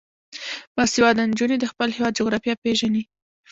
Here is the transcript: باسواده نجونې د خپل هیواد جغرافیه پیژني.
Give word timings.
باسواده 0.75 1.21
نجونې 1.29 1.57
د 1.59 1.65
خپل 1.71 1.89
هیواد 1.97 2.15
جغرافیه 2.19 2.55
پیژني. 2.63 3.03